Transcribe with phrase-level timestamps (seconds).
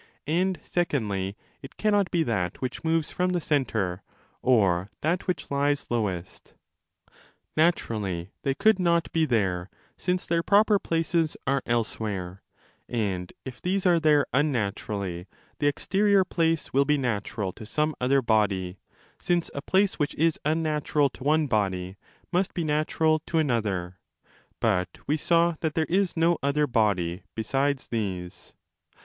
[0.25, 4.01] And, secondly, it cannot be that which moves from the centre
[4.41, 6.55] or that which lies lowest.
[7.55, 12.41] Naturally they could not be there, since their proper places are elsewhere;
[12.89, 15.27] and if these are there wunaturally,
[15.59, 18.79] the exterior place will be natural to some other body,
[19.19, 21.95] since a place which is unnatural to one body
[22.31, 23.99] must be natural to another:
[24.59, 28.53] but we saw that there is no other body besides 35 these.